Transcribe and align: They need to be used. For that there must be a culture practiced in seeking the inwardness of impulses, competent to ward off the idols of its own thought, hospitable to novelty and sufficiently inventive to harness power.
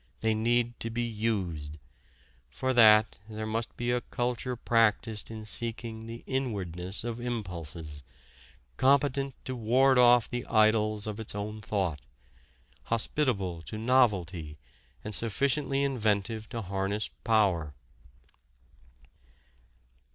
They 0.21 0.33
need 0.33 0.79
to 0.79 0.89
be 0.89 1.03
used. 1.03 1.77
For 2.49 2.73
that 2.73 3.19
there 3.29 3.45
must 3.45 3.77
be 3.77 3.91
a 3.91 4.01
culture 4.01 4.55
practiced 4.55 5.29
in 5.29 5.45
seeking 5.45 6.07
the 6.07 6.23
inwardness 6.25 7.03
of 7.03 7.19
impulses, 7.19 8.03
competent 8.77 9.35
to 9.45 9.55
ward 9.55 9.99
off 9.99 10.27
the 10.27 10.43
idols 10.47 11.05
of 11.05 11.19
its 11.19 11.35
own 11.35 11.61
thought, 11.61 12.01
hospitable 12.85 13.61
to 13.61 13.77
novelty 13.77 14.57
and 15.03 15.13
sufficiently 15.13 15.83
inventive 15.83 16.49
to 16.49 16.63
harness 16.63 17.11
power. 17.23 17.75